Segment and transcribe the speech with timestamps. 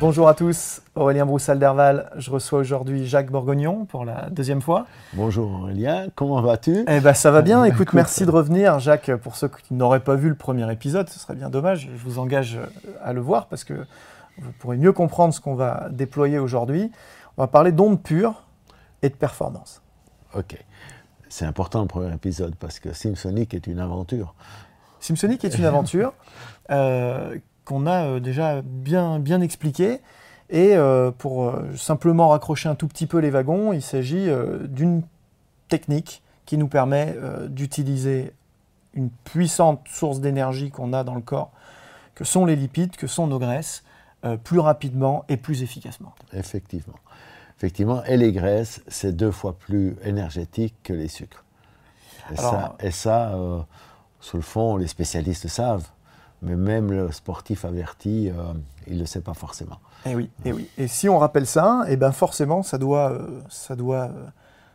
[0.00, 2.10] Bonjour à tous, Aurélien Broussal-Derval.
[2.16, 4.86] Je reçois aujourd'hui Jacques Borgognon pour la deuxième fois.
[5.14, 6.84] Bonjour Aurélien, comment vas-tu?
[6.86, 7.64] Eh ben ça va bien.
[7.64, 9.10] Écoute, merci de revenir, Jacques.
[9.16, 11.90] Pour ceux qui n'auraient pas vu le premier épisode, ce serait bien dommage.
[11.92, 12.60] Je vous engage
[13.02, 13.74] à le voir parce que
[14.38, 16.92] vous pourrez mieux comprendre ce qu'on va déployer aujourd'hui.
[17.36, 18.44] On va parler d'ondes pures
[19.02, 19.82] et de performance.
[20.36, 20.56] Ok,
[21.28, 24.34] c'est important le premier épisode parce que Simsonic est une aventure.
[25.00, 26.12] Simsonic est une aventure.
[26.70, 27.36] Euh,
[27.68, 30.00] qu'on a euh, déjà bien, bien expliqué.
[30.50, 34.28] Et euh, pour euh, simplement raccrocher un tout petit peu les wagons, il s'agit
[34.68, 35.02] d'une
[35.68, 37.14] technique qui nous permet
[37.48, 38.32] d'utiliser
[38.94, 41.52] une puissante source d'énergie qu'on a dans le corps,
[42.14, 43.84] que sont les lipides, que sont nos graisses,
[44.44, 46.14] plus rapidement et plus efficacement.
[46.32, 46.94] Effectivement.
[47.58, 51.44] Effectivement, et les graisses, c'est deux fois plus énergétique que les sucres.
[52.32, 53.38] Et ça, et ça
[54.20, 55.86] sur le fond, les spécialistes savent
[56.42, 58.52] mais même le sportif averti, euh,
[58.86, 59.78] il ne le sait pas forcément.
[60.06, 60.68] Et eh oui, et eh oui.
[60.78, 64.26] Et si on rappelle ça, et eh ben forcément, ça doit, euh, ça doit euh,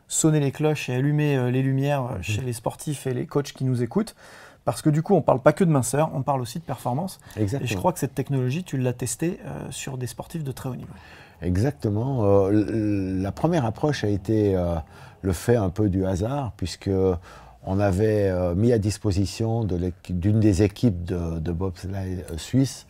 [0.07, 3.81] sonner les cloches et allumer les lumières chez les sportifs et les coachs qui nous
[3.81, 4.15] écoutent.
[4.65, 6.63] Parce que du coup, on ne parle pas que de minceur, on parle aussi de
[6.63, 7.19] performance.
[7.35, 7.65] Exactement.
[7.65, 9.39] Et je crois que cette technologie, tu l'as testée
[9.71, 10.93] sur des sportifs de très haut niveau.
[11.41, 12.47] Exactement.
[12.49, 14.55] la première approche a été
[15.21, 16.89] le fait un peu du hasard, puisque
[17.65, 19.65] on avait euh, mis à disposition
[20.09, 22.87] d'une des équipes de, de bobsleigh euh, suisse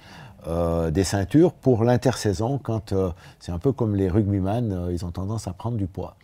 [0.47, 2.93] euh, des ceintures pour l'intersaison quand
[3.39, 6.15] c'est un peu comme les rugbyman, ils ont tendance à prendre du poids.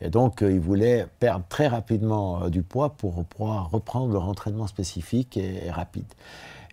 [0.00, 5.36] Et donc ils voulaient perdre très rapidement du poids pour pouvoir reprendre leur entraînement spécifique
[5.36, 6.06] et, rapide.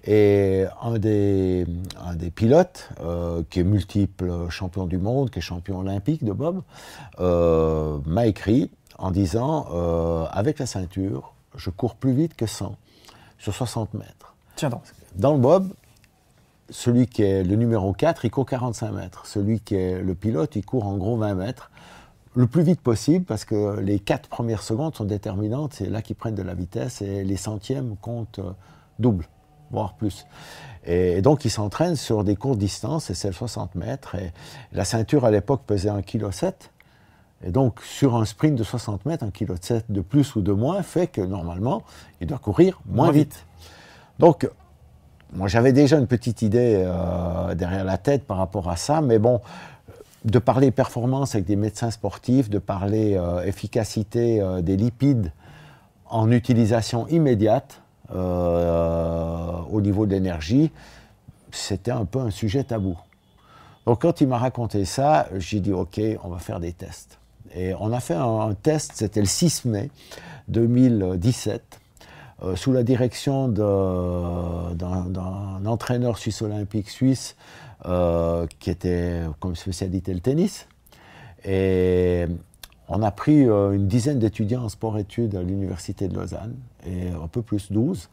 [0.08, 1.66] Et un des,
[2.04, 2.90] un des pilotes,
[3.50, 6.62] qui est multiple champion du monde, qui est champion olympique de Bob,
[7.20, 12.76] m'a écrit en disant euh, avec la ceinture, je cours plus vite que 100
[13.38, 14.36] sur 60 mètres.
[14.56, 14.84] Tiens donc.
[15.16, 15.70] Dans le bob,
[16.70, 19.26] celui qui est le numéro 4, il court 45 mètres.
[19.26, 21.72] Celui qui est le pilote, il court en gros 20 mètres.
[22.34, 26.18] Le plus vite possible, parce que les quatre premières secondes sont déterminantes, c'est là qu'ils
[26.18, 28.52] prennent de la vitesse et les centièmes comptent euh,
[29.00, 29.26] double,
[29.72, 30.26] voire plus.
[30.86, 34.16] Et donc, ils s'entraînent sur des courtes distances, et c'est 60 mètres.
[34.16, 34.34] Et
[34.74, 36.54] la ceinture, à l'époque, pesait 1,7 kg.
[37.44, 39.56] Et donc, sur un sprint de 60 mètres, un kilo
[39.90, 41.84] de plus ou de moins fait que normalement,
[42.22, 43.46] il doit courir moins, vite.
[44.20, 44.50] Donc,
[45.34, 49.20] moi, j'avais déjà une petite idée euh, derrière la tête par rapport à ça, mais
[49.20, 49.42] bon,
[50.24, 55.32] de parler performance avec des médecins sportifs, de parler euh, efficacité euh, des lipides
[56.10, 57.82] en utilisation immédiate
[58.12, 60.72] au niveau de l'énergie,
[61.50, 62.96] c'était un peu un sujet tabou.
[63.88, 67.18] Donc, quand il m'a raconté ça, j'ai dit, OK, on va faire des tests.
[67.56, 69.90] Et on a fait un, test, c'était le 6 mai
[70.50, 71.80] 2017,
[72.44, 74.76] euh, sous la direction d'un
[75.66, 77.38] entraîneur suisse olympique suisse
[77.86, 80.68] euh, qui était comme spécialité le tennis.
[81.46, 82.26] Et
[82.90, 86.56] on a pris euh, une dizaine d'étudiants en sport-études à l'université de Lausanne,
[86.86, 88.10] et un peu plus 12,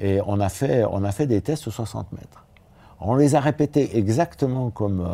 [0.00, 2.44] et on a fait, on a fait des tests sur 60 mètres.
[3.00, 5.06] On les a répétés exactement comme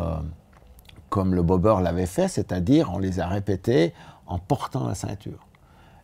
[1.17, 3.91] comme le bobber l'avait fait, c'est-à-dire on les a répétés
[4.27, 5.47] en portant la ceinture.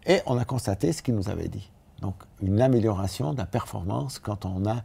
[0.08, 1.70] Et on a constaté ce qu'il nous avait dit.
[2.02, 4.78] Donc une amélioration de la performance quand on a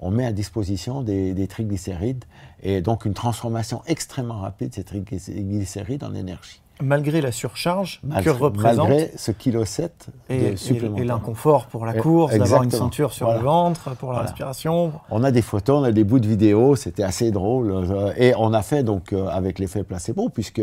[0.00, 2.24] on met à disposition des, triglycérides
[2.64, 6.60] et donc une transformation extrêmement rapide de ces triglycérides en énergie.
[6.82, 8.88] Malgré la surcharge que représente.
[8.88, 11.04] Malgré ce kilo 7 et, supplémentaire.
[11.04, 14.92] Et, l'inconfort pour la course, d'avoir une ceinture sur le ventre, pour la respiration.
[15.10, 17.70] On a des photos, on a des bouts de vidéos, c'était assez drôle.
[17.70, 20.62] Euh, et on a fait donc euh, avec l'effet placebo, puisque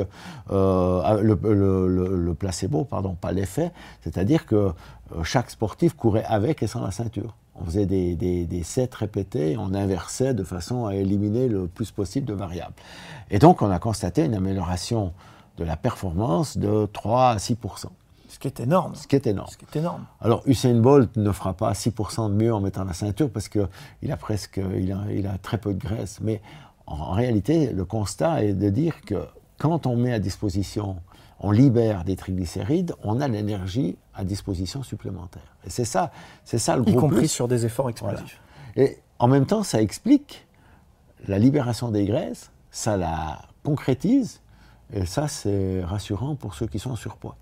[0.51, 3.71] euh, le, placebo, pardon, pas l'effet,
[4.01, 4.71] c'est-à-dire que
[5.23, 7.35] chaque sportif courait avec et sans la ceinture.
[7.55, 12.25] On faisait des, des, sets répétés, on inversait de façon à éliminer le plus possible
[12.25, 12.73] de variables.
[13.29, 15.13] Et donc, on a constaté une amélioration
[15.57, 17.87] de la performance de 3 à 6%
[18.33, 18.95] ce qui est énorme.
[18.95, 19.47] Ce qui est énorme.
[19.51, 20.05] Ce qui est énorme.
[20.19, 24.11] Alors Usain Bolt ne fera pas 6% de mieux en mettant la ceinture parce qu'il
[24.11, 26.19] a presque, il a, il a, très peu de graisse.
[26.19, 26.41] Mais
[26.87, 29.27] en, réalité, le constat est de dire que
[29.59, 30.97] quand on met à disposition,
[31.39, 35.55] on libère des triglycérides, on a l'énergie à disposition supplémentaire.
[35.67, 36.11] Et c'est ça,
[36.43, 38.41] c'est ça le gros Y compris sur des efforts explosifs.
[38.75, 40.47] Et en même temps, ça explique
[41.27, 44.41] la libération des graisses, ça la concrétise,
[44.93, 47.35] et ça, c'est rassurant pour ceux qui sont en surpoids.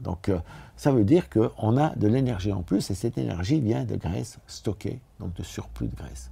[0.00, 0.38] Donc, euh,
[0.76, 4.38] ça veut dire qu'on a de l'énergie en plus, et cette énergie vient de graisse
[4.46, 6.30] stockée, donc de surplus de graisse.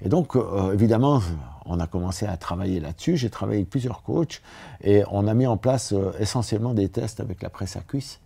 [0.00, 1.22] Et donc, euh, évidemment,
[1.64, 3.16] on a commencé à travailler là-dessus.
[3.16, 4.42] J'ai travaillé avec plusieurs coachs,
[4.82, 8.20] et on a mis en place euh, essentiellement des tests avec la presse à cuisse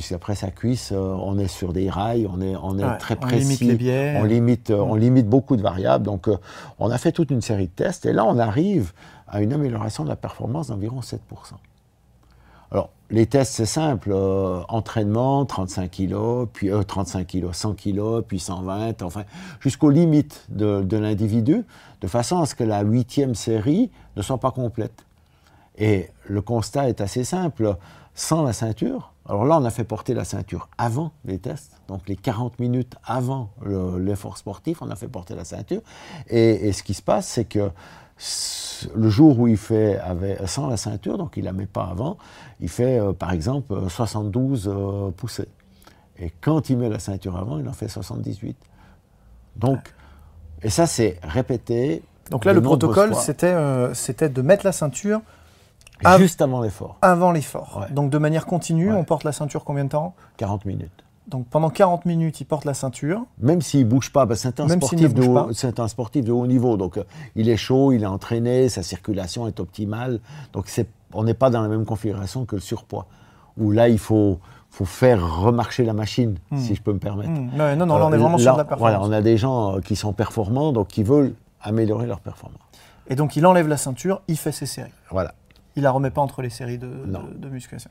[0.00, 3.16] puisque après sa cuisse, euh, on est sur des rails, on est, on est très
[3.16, 3.44] précis.
[3.44, 4.16] On limite les biais.
[4.18, 6.06] On limite, euh, on limite beaucoup de variables.
[6.06, 6.38] Donc, euh,
[6.78, 8.06] on a fait toute une série de tests.
[8.06, 8.94] Et là, on arrive
[9.28, 11.18] à une amélioration de la performance d'environ 7%.
[12.70, 14.14] Alors, les tests, c'est simple.
[14.68, 19.24] entraînement, 35 kg, puis 35 kg, 100 kg, puis 120, enfin,
[19.60, 21.66] jusqu'aux limites de, de l'individu,
[22.00, 25.04] de façon à ce que la huitième série ne soit pas complète.
[25.76, 27.76] Et le constat est assez simple.
[28.14, 32.08] Sans la ceinture, alors là, on a fait porter la ceinture avant les tests, donc
[32.08, 33.50] les 40 minutes avant
[33.96, 35.82] l'effort sportif, on a fait porter la ceinture.
[36.28, 37.70] Et, ce qui se passe, c'est que
[38.94, 40.00] le jour où il fait
[40.46, 42.18] sans la ceinture, donc il ne la met pas avant,
[42.60, 45.48] il fait euh, par exemple 72 euh, poussées.
[46.18, 48.56] Et quand il met la ceinture avant, il en fait 78.
[49.56, 49.78] Donc,
[50.62, 52.02] et ça, c'est répété.
[52.30, 53.12] Donc là, le protocole,
[53.44, 55.22] euh, c'était de mettre la ceinture
[56.18, 56.96] Juste avant l'effort.
[57.02, 57.86] Avant l'effort.
[57.90, 60.14] Donc de manière continue, on porte la ceinture combien de temps?
[60.36, 61.04] 40 minutes.
[61.28, 63.24] Donc pendant 40 minutes, il porte la ceinture.
[63.40, 66.46] Même s'il ne bouge pas, parce c'est un, sportif de haut, un sportif de haut
[66.46, 66.76] niveau.
[66.76, 67.04] Donc euh,
[67.36, 70.20] il est chaud, il est entraîné, sa circulation est optimale.
[70.52, 70.66] Donc
[71.12, 73.06] on n'est pas dans la même configuration que le surpoids.
[73.58, 76.58] Où là, il faut, faut faire remarcher la machine, hmm.
[76.58, 77.30] si je peux me permettre.
[77.30, 77.50] Hmm.
[77.56, 78.96] non, non, là, on est vraiment sur de la performance.
[78.96, 82.58] Voilà, on a des gens euh, qui sont performants, donc qui veulent améliorer leur performance.
[83.08, 84.92] Et donc il enlève la ceinture, il fait ses séries.
[85.10, 85.34] Voilà.
[85.76, 87.90] Il la remet pas entre les séries de, de, musculation,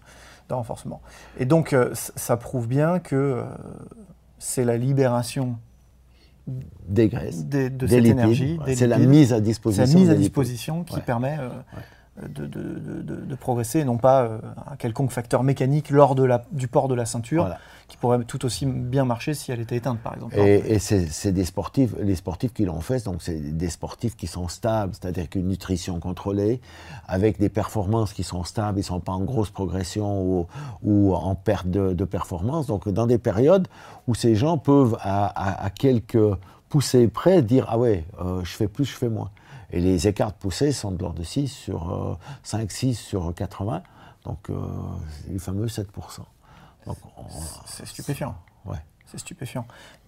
[0.49, 1.01] de renforcement.
[1.37, 3.43] Et donc, euh, ça prouve bien que euh,
[4.37, 5.57] c'est la libération
[6.87, 8.59] des graisses, de cette énergie.
[8.75, 9.85] C'est la mise à disposition.
[9.85, 11.49] C'est la mise à disposition qui permet euh,
[12.27, 14.39] de, de, progresser, non pas
[14.69, 17.49] un quelconque facteur mécanique lors de la, du port de la ceinture,
[17.87, 20.37] qui pourrait tout aussi bien marcher si elle était éteinte, par exemple.
[20.37, 24.47] Et, c'est des sportifs, les sportifs qui l'ont fait, donc c'est des sportifs qui sont
[24.47, 26.61] stables, c'est-à-dire qu'une nutrition contrôlée,
[27.07, 30.47] avec des performances qui sont stables, ils ne sont pas en grosse progression ou,
[30.83, 32.67] ou en perte de, performance.
[32.67, 33.67] Donc dans des périodes
[34.07, 36.17] où ces gens peuvent, à, quelques
[36.69, 39.31] poussées près, dire Ah ouais, euh, je fais plus, je fais moins.
[39.71, 43.33] Et les écarts de poussée sont de l'ordre de 6 sur 5, euh, 6 sur
[43.33, 43.83] 80,
[44.25, 44.55] donc euh,
[45.29, 45.85] les fameux 7%.
[47.65, 48.35] C'est stupéfiant.
[48.65, 48.77] Ouais.
[49.05, 49.65] C'est stupéfiant.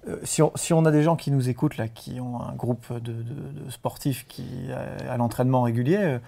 [0.08, 2.54] Euh, si, on, si, on, a des gens qui nous écoutent, là, qui ont un
[2.54, 3.16] groupe de,
[3.70, 4.70] sportifs qui,
[5.08, 6.20] à, l'entraînement régulier, euh,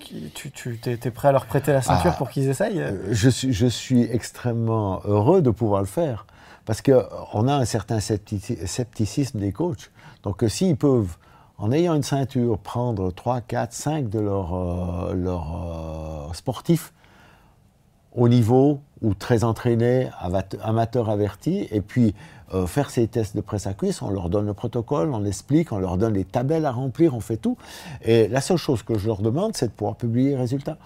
[0.00, 2.18] tu, tu es, prêt à leur prêter la ceinture ah.
[2.18, 3.12] pour qu'ils essayent euh?
[3.12, 6.26] Je suis, je suis extrêmement heureux de pouvoir le faire.
[6.64, 9.90] Parce qu'on a un certain scepticisme des coachs.
[10.22, 11.18] Donc s'ils peuvent,
[11.58, 16.92] en ayant une ceinture, prendre 3, 4, 5 de leurs leur, sportifs
[18.12, 20.08] au niveau ou très entraînés,
[20.62, 22.14] amateurs avertis, et puis
[22.54, 25.72] euh, faire ces tests de presse à cuisse, on leur donne le protocole, on explique,
[25.72, 27.56] on leur donne les tabelles à remplir, on fait tout.
[28.02, 30.78] Et la seule chose que je leur demande, c'est de pouvoir publier les résultats.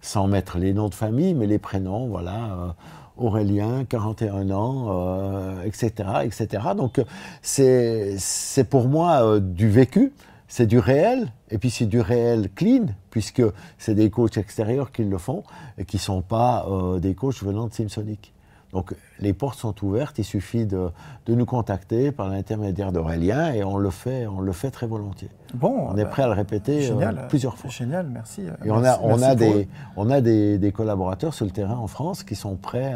[0.00, 2.74] Sans mettre les noms de famille, mais les prénoms, voilà.
[3.18, 6.62] Euh, Aurélien, 41 ans, etc., euh, etc.
[6.76, 7.00] Donc
[7.42, 10.12] c'est pour moi du vécu
[10.54, 13.42] c'est du réel, et puis c'est du réel clean, puisque
[13.76, 15.42] c'est des coachs extérieurs qui le font,
[15.78, 18.32] et qui ne sont pas euh, des coachs venant de Simsonic.
[18.74, 20.90] Donc les portes sont ouvertes, il suffit de,
[21.28, 25.30] nous contacter par l'intermédiaire d'Aurélien et on le fait, on le fait très volontiers.
[25.54, 27.70] Bon, on est bah, prêt à le répéter euh, plusieurs fois.
[27.70, 28.42] Génial, merci.
[28.64, 32.24] Et on a, on a, des, on a des, collaborateurs sur le terrain en France
[32.24, 32.92] qui sont prêts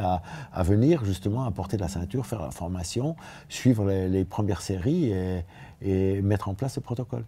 [0.52, 3.14] à, venir justement apporter la ceinture, faire la formation,
[3.48, 5.14] suivre les, premières séries
[5.80, 7.22] et, mettre en place ce protocole.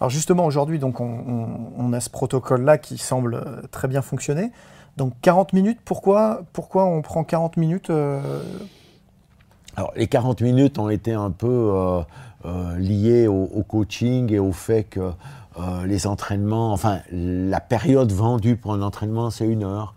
[0.00, 4.52] Alors justement aujourd'hui, donc on a ce protocole-là qui semble très bien fonctionner.
[4.96, 8.42] Donc 40 minutes, pourquoi, pourquoi on prend 40 minutes euh
[9.76, 12.00] Alors les 40 minutes ont été un peu euh,
[12.44, 15.12] euh, liées au, coaching et au fait que
[15.86, 19.94] les entraînements, enfin la période vendue pour un entraînement c'est une heure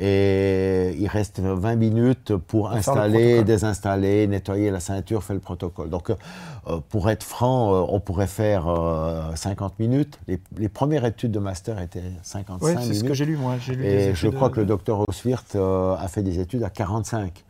[0.00, 5.90] et il reste 20 minutes pour installer, désinstaller, nettoyer la ceinture, faire le protocole.
[5.90, 8.64] Donc, euh, pour être franc, euh, on pourrait faire
[9.34, 10.20] 50 euh, minutes.
[10.56, 12.84] Les, premières études de master étaient 55 minutes.
[12.84, 13.56] c'est ce que j'ai lu, moi.
[13.68, 17.44] Lu et je crois que le docteur Oswirt a fait des études à 45.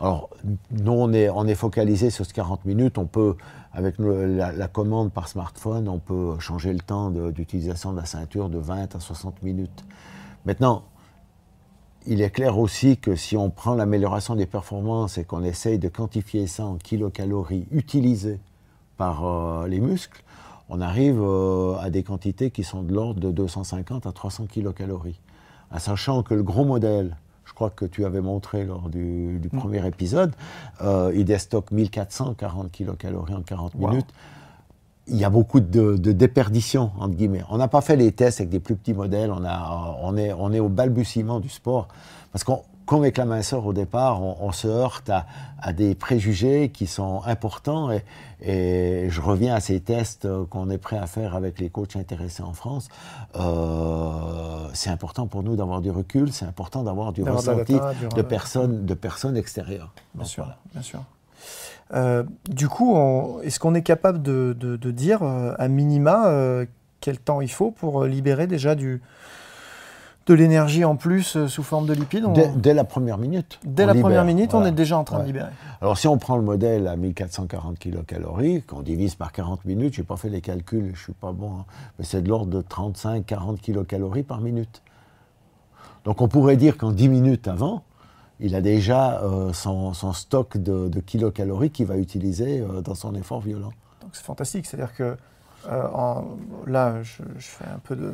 [0.00, 0.30] Alors,
[0.70, 2.98] nous, on est, on est focalisé sur ce 40 minutes.
[2.98, 3.34] On peut,
[3.72, 8.06] avec la, la, commande par smartphone, on peut changer le temps d'utilisation de, de la
[8.06, 9.84] ceinture de 20 à 60 minutes.
[10.44, 10.84] Maintenant,
[12.08, 15.88] il est clair aussi que si on prend l'amélioration des performances et qu'on essaye de
[15.88, 18.40] quantifier ça en kilocalories utilisées
[18.96, 20.22] par euh, les muscles,
[20.70, 25.20] on arrive euh, à des quantités qui sont de l'ordre de 250 à 300 kilocalories.
[25.70, 29.58] En sachant que le gros modèle, je crois que tu avais montré lors du, mm.
[29.58, 30.32] premier épisode,
[30.80, 34.08] euh, il déstocke 1440 kilocalories en 40 minutes
[35.10, 37.44] il y a beaucoup de, déperdition, entre guillemets.
[37.50, 40.32] On n'a pas fait les tests avec des plus petits modèles, on, a, on, est,
[40.32, 41.88] on est au balbutiement du sport.
[42.32, 46.86] Parce qu'on, comme avec la minceur au départ, on, se heurte à, des préjugés qui
[46.86, 47.90] sont importants.
[47.90, 48.02] Et,
[48.40, 52.42] et, je reviens à ces tests qu'on est prêt à faire avec les coachs intéressés
[52.42, 52.88] en France.
[53.36, 57.76] Euh, c'est important pour nous d'avoir du recul, c'est important d'avoir du ressenti
[58.14, 59.92] de, personnes, de personnes extérieures.
[60.14, 61.00] Bien sûr, bien sûr.
[61.94, 62.96] Euh, du coup,
[63.42, 66.66] est-ce qu'on est capable de, dire euh, à minima euh,
[67.00, 69.00] quel temps il faut pour libérer déjà du,
[70.26, 72.26] de l'énergie en plus sous forme de lipides
[72.56, 73.58] dès, la première minute.
[73.64, 75.50] Dès la première minute, on est déjà en train de libérer.
[75.80, 80.00] Alors si on prend le modèle à 1440 kilocalories, qu'on divise par 40 minutes, je
[80.00, 81.64] n'ai pas fait les calculs, je ne suis pas bon, hein,
[81.98, 84.82] mais c'est de l'ordre de 35-40 kilocalories par minute.
[86.04, 87.82] Donc on pourrait dire qu'en 10 minutes avant,
[88.40, 93.40] il a déjà euh, son, stock de, kilocalories qu'il va utiliser euh, dans son effort
[93.40, 93.72] violent.
[94.00, 95.16] Donc c'est fantastique, c'est-à-dire que
[95.68, 95.82] euh,
[96.66, 98.12] là, je, fais un peu de,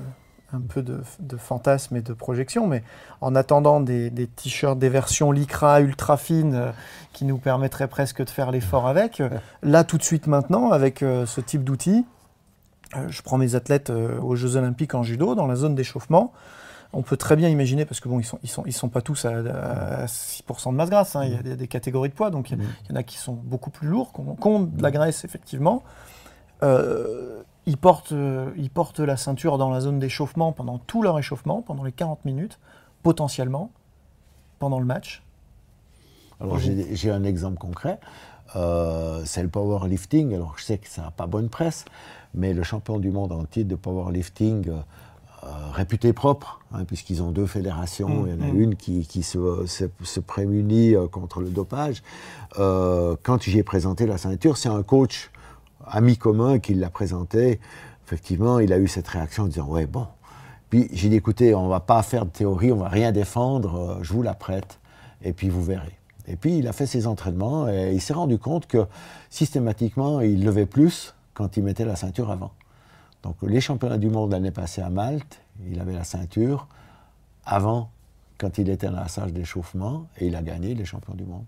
[0.53, 1.03] un peu de,
[1.37, 2.83] fantasme et de projection, mais
[3.21, 6.73] en attendant des, t-shirts, des versions Lycra ultra fines
[7.13, 9.23] qui nous permettraient presque de faire l'effort avec,
[9.63, 12.07] là tout de suite maintenant, avec ce type d'outils,
[13.09, 16.33] je prends mes athlètes aux Jeux Olympiques en judo, dans la zone d'échauffement,
[16.95, 19.03] on peut très bien imaginer, parce que bon, ils sont, ils sont, ils sont pas
[19.03, 21.25] tous à, 6% de masse grasse, hein.
[21.25, 23.71] il, y a des, catégories de poids, donc il y, en a qui sont beaucoup
[23.71, 25.83] plus lourds, qui ont, de la graisse effectivement.
[26.63, 31.19] Euh, ils, portent, euh, ils portent la ceinture dans la zone d'échauffement pendant tout leur
[31.19, 32.59] échauffement, pendant les 40 minutes,
[33.03, 33.71] potentiellement,
[34.59, 35.23] pendant le match.
[36.41, 37.99] Alors j'ai un exemple concret,
[38.57, 40.35] euh, c'est le powerlifting.
[40.35, 41.85] Alors je sais que ça n'a pas bonne presse,
[42.35, 44.71] mais le champion du monde en titre de powerlifting
[45.45, 48.25] euh, réputé propre, hein, puisqu'ils ont deux fédérations.
[48.27, 48.61] Il y en a mm, mm.
[48.61, 52.03] une qui, se, prémunit euh, contre le dopage.
[52.59, 55.31] Euh, quand j'ai présenté la ceinture, c'est un coach
[55.87, 57.61] ami commun qui l'a présenté.
[58.07, 60.07] Effectivement, il a eu cette réaction en disant Ouais, bon.
[60.71, 63.13] Puis j'ai dit Écoutez, on ne va pas faire de théorie, on ne va rien
[63.13, 64.79] défendre, je vous la prête,
[65.23, 65.99] et puis vous verrez.
[66.27, 68.87] Et puis il a fait ses entraînements et il s'est rendu compte que
[69.29, 72.53] systématiquement, il levait plus quand il mettait la ceinture avant.
[73.25, 76.69] Donc les championnats du monde l'année passée à Malte, il avait la ceinture
[77.47, 77.91] avant,
[78.39, 81.45] quand il était dans la sage d'échauffement, et il a gagné les champions du monde.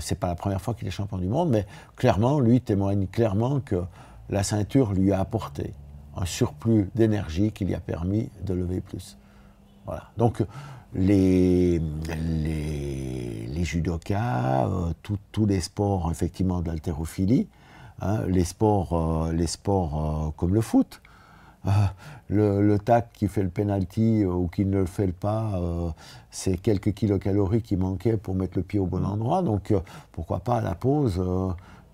[0.00, 3.06] Ce n'est pas la première fois qu'il est champion du monde, mais clairement, lui témoigne
[3.06, 3.84] clairement que
[4.30, 5.74] la ceinture lui a apporté
[6.16, 9.18] un surplus d'énergie qui lui a permis de lever plus.
[9.84, 10.10] Voilà.
[10.16, 10.42] Donc
[10.94, 14.92] les, les, judokas, euh,
[15.32, 17.46] tous les sports effectivement de l'haltérophilie,
[18.00, 21.00] Hein, les sports, euh, les sports euh, comme le foot.
[21.66, 25.60] Euh, le, tac qui fait le penalty ou qui ne le fait pas,
[26.30, 29.42] c'est quelques kilocalories qui manquaient pour mettre le pied au bon endroit.
[29.42, 29.74] Donc
[30.12, 31.20] pourquoi pas la pause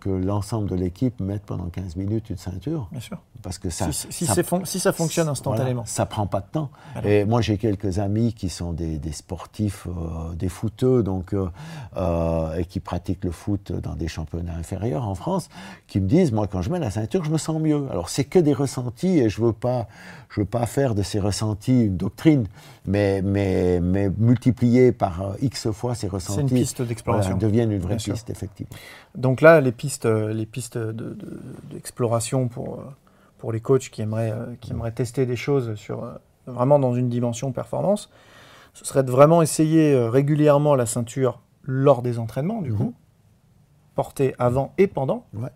[0.05, 2.89] que l'ensemble de l'équipe mette pendant 15 minutes une ceinture.
[2.93, 3.19] Bien sûr.
[3.43, 4.27] Parce que ça, si, si,
[4.65, 5.83] si ça fonctionne instantanément.
[5.83, 6.71] Voilà, ça prend pas de temps.
[7.05, 11.49] Et moi, j'ai quelques amis qui sont des, des sportifs, euh, des footeux, donc, euh,
[11.97, 15.49] euh, et qui pratiquent le foot dans des championnats inférieurs en France,
[15.87, 17.87] qui me disent, moi, quand je mets la ceinture, je me sens mieux.
[17.91, 19.89] Alors, c'est que des ressentis, et je veux pas,
[20.35, 22.47] je veux pas faire de ces ressentis une doctrine,
[22.87, 26.41] mais, mais, mais multiplier par euh, X fois ces ressentis.
[26.41, 27.33] Une piste d'exploration.
[27.35, 28.35] Voilà, deviennent une vraie Bien piste, sûr.
[28.35, 28.77] effectivement.
[29.15, 32.83] Donc là, les pistes, les pistes d'exploration de, de, pour
[33.45, 36.15] pour les coachs qui aimeraient, euh, qui aimeraient tester des choses sur, euh,
[36.47, 38.09] vraiment dans une dimension performance,
[38.73, 42.77] ce serait de vraiment essayer euh, régulièrement la ceinture lors des entraînements, du mmh.
[42.79, 42.95] coup,
[43.95, 45.51] porter avant et pendant, ouais.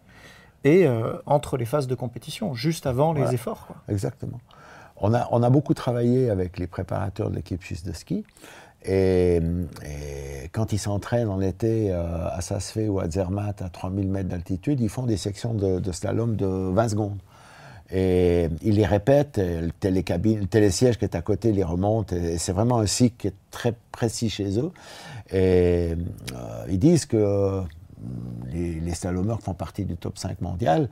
[0.65, 3.67] et euh, entre les phases de compétition, juste avant les efforts.
[3.67, 3.77] Quoi.
[3.89, 4.39] Exactement.
[5.01, 8.25] On a, beaucoup travaillé avec les préparateurs de l'équipe suisse de ski.
[8.85, 14.09] Et, et, quand ils s'entraînent en été euh, à Sassfé ou à Zermatt à 3000
[14.09, 17.19] mètres d'altitude, ils font des sections de, slalom de 20 secondes.
[17.91, 22.37] Et ils les répètent, le télécabine, le télésiège qui est à côté les remonte, et
[22.37, 24.71] c'est vraiment un cycle qui est très précis chez eux.
[25.33, 25.95] Et
[26.35, 27.63] euh, ils disent que
[28.53, 30.89] les, les slalomeurs qui font partie du top 5 mondial,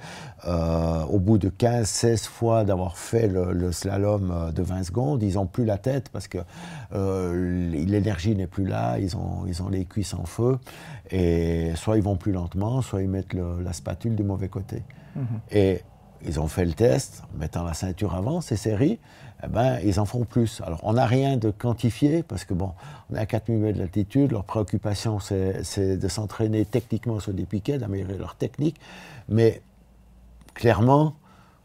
[0.46, 5.34] euh, au bout de 15-16 fois d'avoir fait le, le, slalom de 20 secondes, ils
[5.34, 6.38] n'ont plus la tête parce que
[6.94, 10.58] euh, l'énergie n'est plus là, ils ont, ils ont les cuisses en feu,
[11.10, 14.82] et soit ils vont plus lentement, soit ils mettent le, la spatule du mauvais côté.
[15.16, 15.22] -hmm.
[15.50, 15.82] Et
[16.24, 18.98] ils ont fait le test, en mettant la ceinture avant, ces séries,
[19.46, 20.60] eh ben, ils en font plus.
[20.64, 22.72] Alors, on n'a rien de quantifié, parce que, bon,
[23.10, 27.78] on est à 4000 mètres d'altitude, leur préoccupation, c'est de s'entraîner techniquement sur des piquets,
[27.78, 28.80] d'améliorer leur technique,
[29.28, 29.62] mais
[30.54, 31.14] clairement,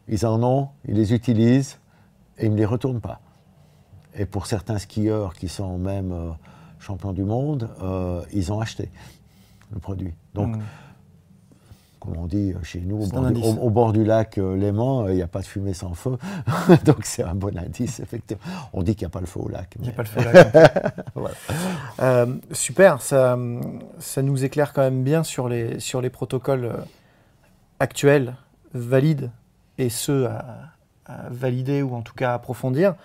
[0.08, 1.78] ils en ont, ils les utilisent,
[2.38, 3.20] et ils ne les retournent pas.
[4.14, 6.30] Et pour certains skieurs qui sont même euh,
[6.78, 8.90] champions du monde, euh, ils ont acheté
[9.72, 10.12] le produit.
[10.34, 10.62] Donc, mmh
[12.02, 15.08] comme on dit chez nous, au bord, du, au, au bord, du, lac euh, Léman,
[15.08, 16.18] il n'y a pas de fumée sans feu.
[16.84, 18.42] Donc c'est un bon indice, effectivement.
[18.72, 19.72] On dit qu'il n'y a pas le feu au lac.
[19.76, 20.94] Il n'y a pas le feu au lac.
[21.14, 21.34] voilà.
[22.00, 23.38] euh, super, ça,
[24.00, 26.72] ça nous éclaire quand même bien sur les, sur les protocoles
[27.78, 28.34] actuels,
[28.74, 29.30] valides,
[29.78, 30.44] et ceux à,
[31.06, 32.96] à valider ou en tout cas à approfondir.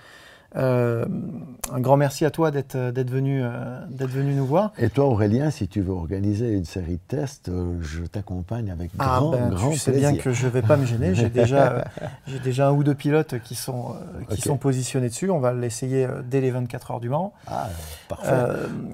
[1.69, 2.75] Euh, un grand merci à toi d'être
[3.09, 4.71] venu, euh, venu nous voir.
[4.77, 8.91] Et toi, Aurélien, si tu veux organiser une série de tests, euh, je t'accompagne avec
[8.99, 10.11] ah, grand, ben, grand tu sais plaisir.
[10.11, 11.13] bien que je ne vais pas me gêner.
[11.13, 11.85] J'ai déjà,
[12.27, 13.95] j'ai déjà un ou deux pilotes qui sont,
[14.29, 14.41] qui okay.
[14.41, 15.29] sont positionnés dessus.
[15.29, 17.33] On va l'essayer dès les 24 heures du Mans.
[17.47, 17.69] Ah,
[18.07, 18.33] parfait.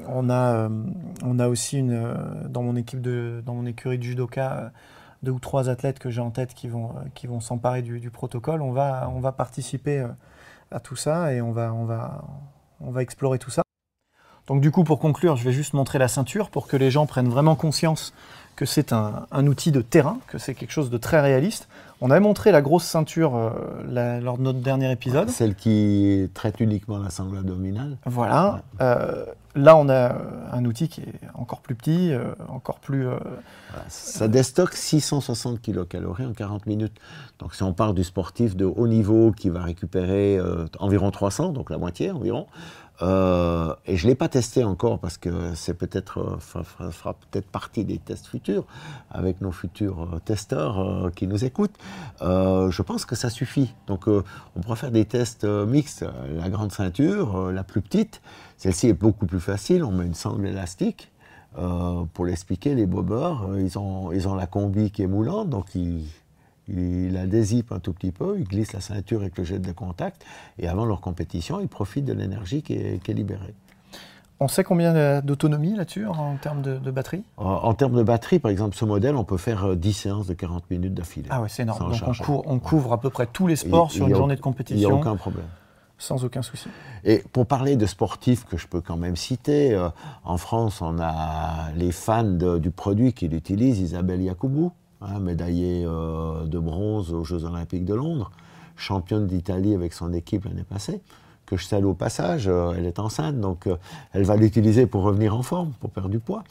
[0.08, 0.70] on, a,
[1.24, 2.14] on a aussi une,
[2.50, 4.72] dans mon équipe de, dans mon écurie de judoka
[5.22, 8.10] deux ou trois athlètes que j'ai en tête qui vont, qui vont s'emparer du, du,
[8.10, 8.62] protocole.
[8.62, 10.06] On va, on va participer
[10.70, 12.24] à tout ça et on va, on, va,
[12.80, 13.64] on va explorer tout ça.
[14.48, 17.06] Donc du coup, pour conclure, je vais juste montrer la ceinture pour que les gens
[17.06, 18.14] prennent vraiment conscience
[18.56, 21.68] que c'est un, un, outil de terrain, que c'est quelque chose de très réaliste.
[22.06, 23.50] On avait montré la grosse ceinture euh,
[23.90, 25.30] la, lors de notre dernier épisode.
[25.30, 27.98] Celle qui traite uniquement la sangle abdominale.
[28.06, 28.56] Voilà.
[28.56, 28.60] Ouais.
[28.82, 30.14] Euh, là, on a
[30.52, 33.04] un outil qui est encore plus petit, euh, encore plus...
[33.04, 33.86] Voilà.
[33.88, 37.00] Ça déstocke 660 kcal en 40 minutes.
[37.40, 40.40] Donc si on parle du sportif de haut niveau qui va récupérer
[40.80, 42.48] environ 300, donc la moitié environ,
[43.04, 47.48] euh, et je ne l'ai pas testé encore parce que c'est peut-être euh, fera, peut-être
[47.48, 48.66] partie des tests futurs
[49.12, 51.76] avec nos futurs euh, testeurs qui nous écoutent.
[52.22, 53.74] je pense que ça suffit.
[53.88, 56.06] Donc on pourra faire des tests mixtes.
[56.38, 58.22] La grande ceinture, la plus petite,
[58.58, 59.84] celle-ci est beaucoup plus facile.
[59.84, 61.12] On met une sangle élastique.
[62.14, 66.06] pour l'expliquer, les bobeurs, ils ont, ils ont la combi qui est moulante, donc ils,
[66.68, 69.72] il la dézippe un tout petit peu, il glisse la ceinture avec le jet de
[69.72, 70.24] contact,
[70.60, 73.54] et avant leur compétition, ils profitent de l'énergie qui, qui est, libérée.
[74.40, 77.24] On sait combien d'autonomie là-dessus en termes de, de batterie?
[77.38, 80.34] En, en, termes de batterie, par exemple, ce modèle, on peut faire 10 séances de
[80.34, 81.30] 40 minutes d'affilée.
[81.30, 81.92] Ah ouais, c'est énorme.
[81.92, 84.36] Donc on couvre, on couvre, à peu près tous les sports il, sur une journée
[84.36, 84.90] de compétition.
[84.90, 85.46] Il n'y a aucun problème.
[85.98, 86.68] Sans aucun souci.
[87.06, 89.90] Et pour parler de sportifs que je peux quand même citer, euh,
[90.26, 94.74] en France, on a les fans de, du produit qui l'utilisent, Isabelle Yacoubou,
[95.04, 98.32] hein, médaillée euh, de bronze aux Jeux Olympiques de Londres,
[98.76, 101.02] championne d'Italie avec son équipe l'année passée,
[101.46, 102.48] que je salue au passage.
[102.48, 103.76] Euh, elle est enceinte, donc euh,
[104.14, 106.44] elle va l'utiliser pour revenir en forme, pour perdre du poids.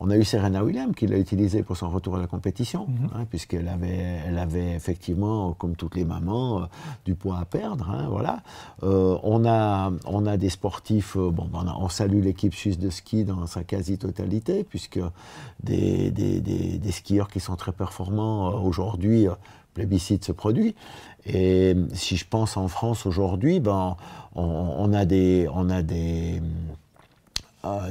[0.00, 2.94] On a eu Serena Williams qui l'a utilisé pour son retour à la compétition, mm
[2.94, 3.16] -hmm.
[3.16, 6.66] hein, puisqu'elle avait, elle avait effectivement, comme toutes les mamans, euh,
[7.04, 7.90] du poids à perdre.
[7.90, 8.34] Hein, voilà.
[8.82, 12.78] Euh, on, a, on a des sportifs, euh, bon, on, a, on salue l'équipe suisse
[12.78, 15.00] de ski dans sa quasi-totalité, puisque
[15.68, 19.26] des, des, des, des, skieurs qui sont très performants aujourd'hui
[19.74, 20.74] plébiscite ce produit.
[21.26, 23.96] Et si je pense en France aujourd'hui, ben,
[24.34, 24.44] on,
[24.84, 26.40] on, a des, on a des,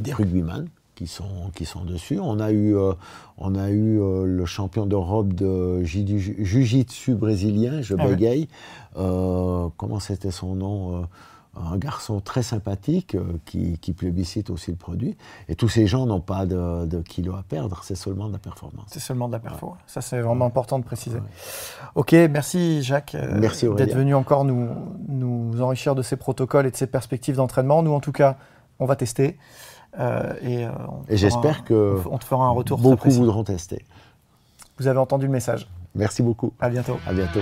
[0.05, 2.19] des rugbyman qui sont, qui sont dessus.
[2.19, 2.75] On a eu,
[3.37, 8.49] on a eu le champion d'Europe de Jiu-Jitsu brésilien, je ah bégaye.
[8.95, 11.07] comment c'était son nom
[11.65, 15.17] un garçon très sympathique euh, qui, qui, plébiscite aussi le produit.
[15.49, 18.39] Et tous ces gens n'ont pas de, de kilos à perdre, c'est seulement de la
[18.39, 18.85] performance.
[18.87, 19.79] C'est seulement de la performance.
[19.87, 21.19] Ça, c'est vraiment important de préciser.
[21.95, 24.69] Ok, merci Jacques euh, merci d'être venu encore nous,
[25.07, 27.83] nous enrichir de ces protocoles et de ces perspectives d'entraînement.
[27.83, 28.37] Nous, en tout cas,
[28.79, 29.37] on va tester.
[29.99, 30.67] Euh, et,
[31.09, 33.85] et j'espère que on te fera un retour beaucoup voudront tester.
[34.77, 35.67] Vous avez entendu le message.
[35.95, 36.53] Merci beaucoup.
[36.59, 36.97] À bientôt.
[37.07, 37.41] À bientôt.